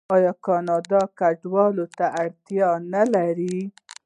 [0.15, 3.57] آیا کاناډا کډوالو ته اړتیا نلري؟